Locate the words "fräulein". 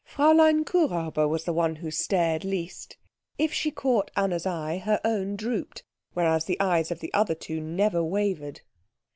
0.09-0.63